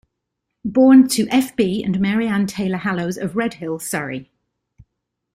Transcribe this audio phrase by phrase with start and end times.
[0.65, 1.55] Born to F.
[1.55, 1.83] B.
[1.83, 4.31] and Mary Ann Taylor Hallowes, of Redhill, Surrey.